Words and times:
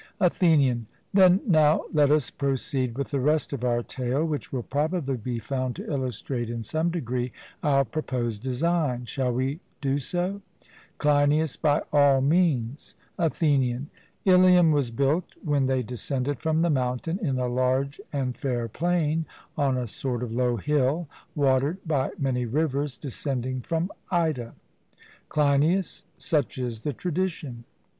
ATHENIAN: 0.19 0.87
Then 1.13 1.41
now 1.45 1.83
let 1.93 2.09
us 2.09 2.31
proceed 2.31 2.97
with 2.97 3.11
the 3.11 3.19
rest 3.19 3.53
of 3.53 3.63
our 3.63 3.83
tale, 3.83 4.25
which 4.25 4.51
will 4.51 4.63
probably 4.63 5.15
be 5.15 5.37
found 5.37 5.75
to 5.75 5.87
illustrate 5.87 6.49
in 6.49 6.63
some 6.63 6.89
degree 6.89 7.31
our 7.61 7.85
proposed 7.85 8.41
design: 8.41 9.05
Shall 9.05 9.31
we 9.31 9.59
do 9.79 9.99
so? 9.99 10.41
CLEINIAS: 10.97 11.57
By 11.57 11.83
all 11.93 12.19
means. 12.19 12.95
ATHENIAN: 13.19 13.91
Ilium 14.25 14.71
was 14.71 14.89
built, 14.89 15.35
when 15.43 15.67
they 15.67 15.83
descended 15.83 16.39
from 16.39 16.63
the 16.63 16.71
mountain, 16.71 17.19
in 17.19 17.37
a 17.37 17.47
large 17.47 18.01
and 18.11 18.35
fair 18.35 18.67
plain, 18.67 19.27
on 19.55 19.77
a 19.77 19.85
sort 19.85 20.23
of 20.23 20.31
low 20.31 20.55
hill, 20.57 21.07
watered 21.35 21.77
by 21.85 22.09
many 22.17 22.45
rivers 22.47 22.97
descending 22.97 23.61
from 23.61 23.91
Ida. 24.09 24.55
CLEINIAS: 25.29 26.05
Such 26.17 26.57
is 26.57 26.81
the 26.81 26.93
tradition. 26.93 27.65